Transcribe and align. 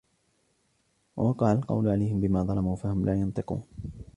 ووقع 1.17 1.51
القول 1.51 1.89
عليهم 1.89 2.21
بما 2.21 2.43
ظلموا 2.43 2.75
فهم 2.75 3.05
لا 3.05 3.13
ينطقون 3.15 3.63